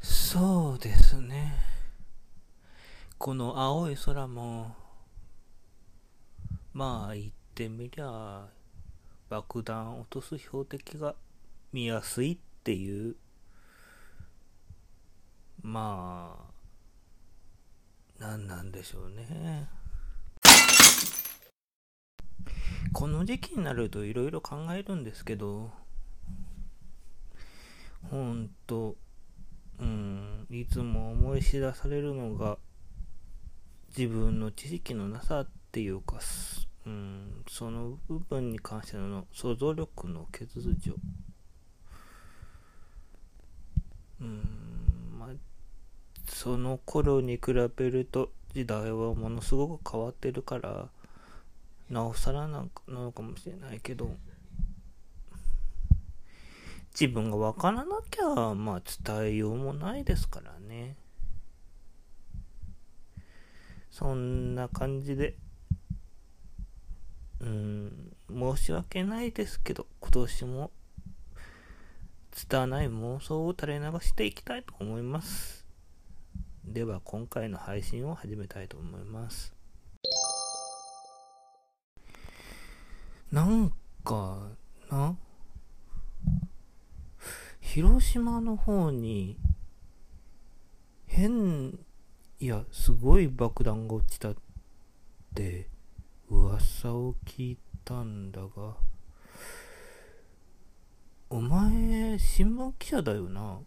[0.00, 1.54] そうですね。
[3.18, 4.76] この青い空も、
[6.72, 8.46] まあ言ってみりゃ、
[9.28, 11.14] 爆弾落とす標的が
[11.72, 13.16] 見やすいっていう、
[15.62, 16.36] ま
[18.20, 19.68] あ、なんなんでしょうね。
[22.92, 25.72] この時期になるといろいろ考えるんですけど、
[28.10, 28.96] ほんと、
[29.80, 32.58] うん、いつも思い知らされるのが、
[33.96, 36.20] 自分の知識のなさっていうか、
[36.86, 40.96] うん、その部分に関しての想像力の欠如。
[44.20, 45.28] うん、まあ、
[46.26, 50.88] その頃に比べると時代はものすごく変わってるから、
[51.88, 54.16] なおさらなのかもしれないけど、
[57.00, 60.96] 自分がわからなきゃ、まあ伝えようもないですからね。
[63.92, 65.36] そんな感じで、
[67.38, 70.72] うん、申し訳ないですけど、今年も、
[72.32, 75.64] 拙い妄想を垂れ流していきたいと思います。
[76.64, 79.54] では、今回の配信を始めたいと思います。
[83.30, 83.70] なん
[84.02, 84.48] か
[84.90, 85.14] な
[87.74, 89.36] 広島の方に
[91.06, 91.78] 変
[92.40, 94.36] いやすごい爆弾が落ちたっ
[95.34, 95.68] て
[96.30, 98.74] 噂を聞いたんだが
[101.28, 103.58] お前新聞記者だよな。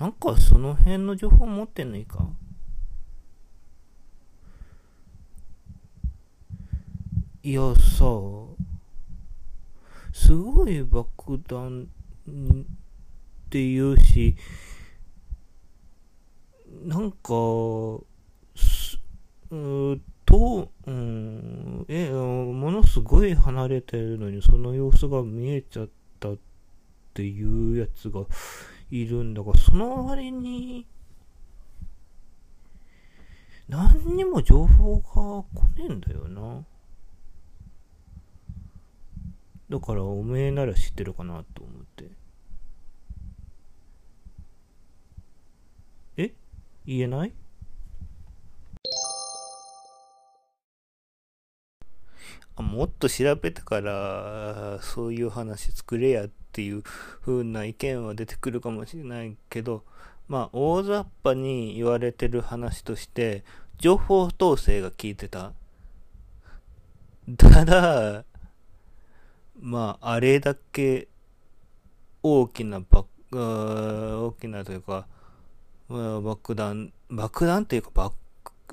[0.00, 2.26] なんかその辺の情報持ってんのいいか？
[7.44, 8.06] いやさ、
[10.12, 11.86] すごい爆弾
[12.28, 14.36] って言うし、
[16.84, 17.34] なんか、
[19.50, 25.88] うと、うん、え、ものすごい離れてるのにその様子が見えちゃっ
[26.20, 26.36] たっ
[27.14, 28.26] ていうやつが
[28.90, 30.86] いるんだが、その割に、
[33.68, 36.64] 何にも情報が来ねえんだよな。
[39.70, 42.17] だからおめえなら知ってるかなと思って。
[46.88, 47.34] 言えない
[52.56, 56.82] あもっと調べてからそういう話作れやっていう
[57.20, 59.84] 風な意見は出てくるかもしれないけど
[60.28, 63.44] まあ大雑把に言われてる話として
[63.76, 65.52] 情報統制が効いてた。
[67.36, 68.24] ただ
[69.60, 71.08] まあ、あれだけ
[72.22, 75.06] 大きな爆、大きなというか、
[75.88, 78.14] 爆弾、爆弾というか爆、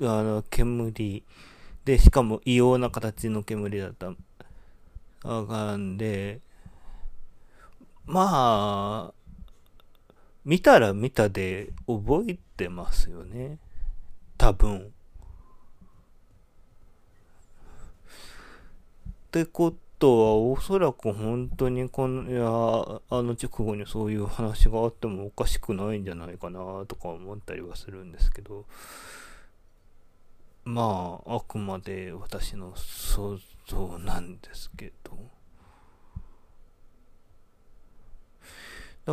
[0.02, 1.24] あの、煙
[1.84, 4.12] で、しかも異様な形の煙だった。
[5.22, 6.40] あかんで、
[8.04, 9.12] まあ、
[10.44, 13.58] 見たら見たで覚えてますよね。
[14.38, 14.78] 多分。
[14.78, 14.82] っ
[19.32, 28.66] てこととはおそらく本当にこの、いや、あの直後にそういう話があってもおかしくないんじゃないかなとか思ったりはするんですけど、
[30.64, 35.16] まあ、あくまで私の想像なんですけど、
[39.06, 39.12] だ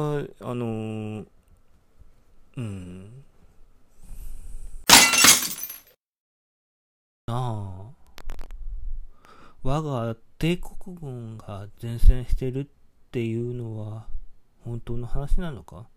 [0.49, 1.25] あの
[2.57, 3.23] うん。
[7.27, 7.93] ああ。
[9.63, 12.67] 我が帝国軍が前線してるっ
[13.11, 14.07] ていうのは
[14.65, 15.87] 本当の話なのか？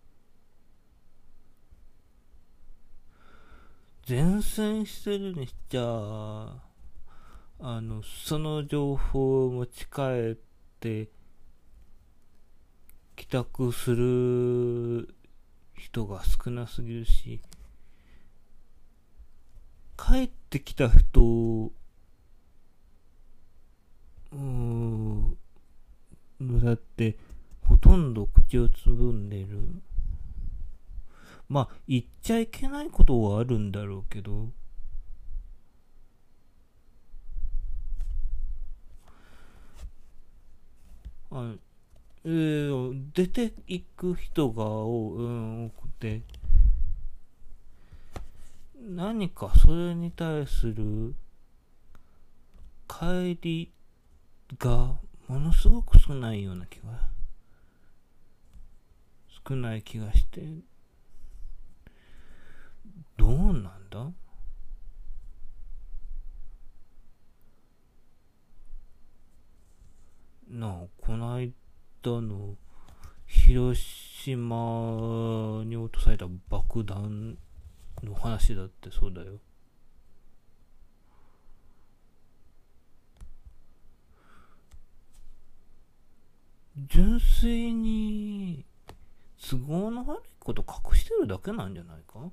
[4.07, 6.61] 前線してるにしちゃあ
[7.59, 10.37] のその情報を持ち帰っ
[10.79, 11.09] て
[13.17, 15.13] 帰宅する
[15.77, 17.41] 人が少なすぎるし
[19.97, 21.69] 帰ってきた人
[24.31, 25.37] うん、
[26.39, 27.17] だって、
[27.61, 29.47] ほとんど口をつぶんでる。
[31.49, 34.49] まあ、言っちゃいけないことはあるんだろうけど、
[41.31, 41.55] あ
[42.25, 46.21] えー、出ていく人が多、うん、多くて、
[48.81, 51.15] 何かそれに対する
[52.87, 53.71] 帰り
[54.57, 54.97] が
[55.27, 57.09] ものすごく少ないような気が
[59.47, 60.41] 少ない気がして、
[63.17, 64.11] どうなんだ？
[70.49, 71.53] なあ、こない
[72.01, 72.55] だの
[73.25, 77.37] 広島に落とされた爆弾
[78.03, 79.39] の話だってそうだよ。
[86.85, 88.63] 純粋に
[89.49, 92.31] 都合の悪いこと隠してるだけなんじゃないか？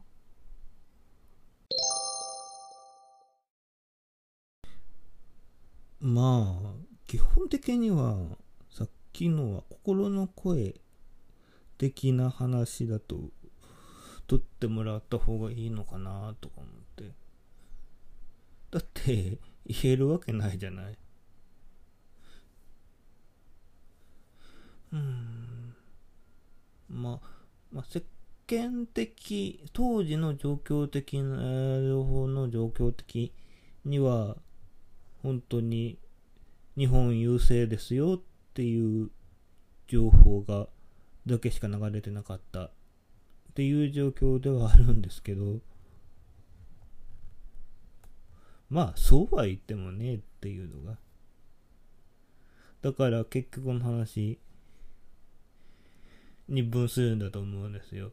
[6.00, 6.72] まあ
[7.06, 8.18] 基本的には
[8.70, 10.74] さっきのは心の声
[11.78, 13.16] 的な話だと
[14.26, 17.12] 取ってもらった方がいいのかなとか思って。
[18.70, 20.98] だって言えるわけないじゃない。
[24.94, 25.74] うん。
[26.88, 27.26] まあ、
[27.72, 28.02] まあ、世
[28.46, 33.32] 間的当時の状況的な情報の状況的
[33.84, 34.36] には
[35.22, 35.98] 本当に
[36.76, 38.22] 日本優勢ですよっ
[38.54, 39.10] ていう
[39.88, 40.68] 情報が
[41.26, 42.64] だけしか流れてなかった。
[42.66, 42.70] っ
[43.54, 45.60] ていう状況ではあるんですけど。
[48.68, 50.98] まあそうは言ってもねっていうのが。
[52.82, 54.38] だから結局の話
[56.48, 58.12] に分するんだと思うんですよ。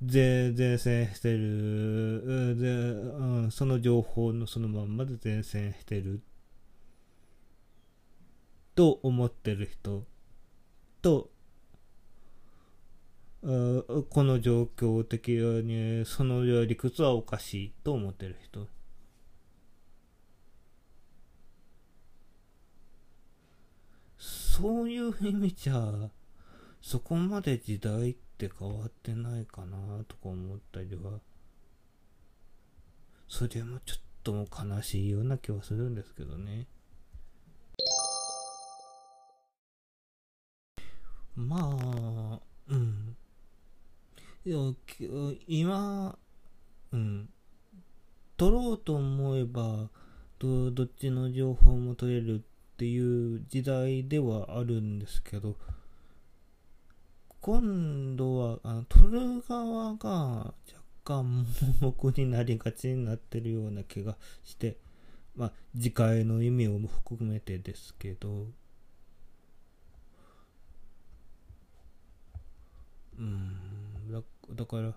[0.00, 2.56] 前線してる。
[2.58, 6.20] で、うん、その情報のそのまんまで前線してる。
[8.74, 10.04] と思ってる人。
[11.02, 11.30] と
[13.40, 18.66] この状況的にその理屈はおかしいと思ってる人。
[24.60, 26.10] そういう意味じゃ
[26.82, 31.20] そこまで時代って変わってないかなとか思ったりは。
[33.28, 36.66] それもちょっと悲しいような気はするんですけどね。
[41.36, 43.16] まあうん。
[44.44, 44.58] いや
[45.46, 46.18] 今
[46.90, 47.28] うん。
[48.36, 49.88] 取ろうと思えば
[50.40, 55.56] どどっちの情報も取れるってていう時代ではあるんですけど
[57.40, 60.54] 今度は、あの、取る側が若
[61.04, 61.46] 干
[61.80, 64.76] 盲目になりがちになってるような気がして、
[65.36, 68.48] まあ、次回の意味を含めてですけど、
[73.18, 74.20] うん、だ
[74.50, 74.94] だから、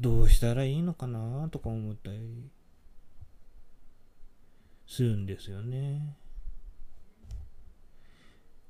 [0.00, 2.50] どうしたらいいのかなとか思ったり。
[4.86, 6.16] するんですよね。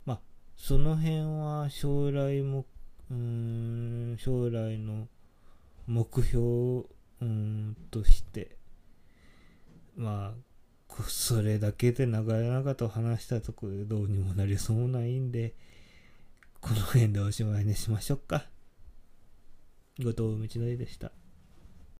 [0.04, 0.20] ま
[0.56, 2.66] その辺は将来も、
[3.10, 5.08] うん、将来の
[5.86, 6.84] 目標、
[7.20, 8.56] うん、として、
[9.96, 15.54] まあ、それだけで長々と話したところでどうにもなりそうもないんで、
[16.60, 18.46] この辺でおしまいにしましょうか。
[19.98, 21.12] 後藤道のりでした。